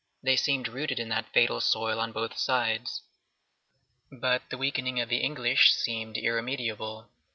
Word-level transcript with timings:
They 0.23 0.35
seemed 0.35 0.67
rooted 0.67 0.99
in 0.99 1.09
that 1.09 1.31
fatal 1.31 1.61
soil 1.61 1.99
on 1.99 2.11
both 2.11 2.35
sides. 2.35 3.03
But 4.11 4.41
the 4.49 4.57
weakening 4.57 4.99
of 4.99 5.09
the 5.09 5.19
English 5.21 5.73
seemed 5.75 6.17
irremediable. 6.17 7.11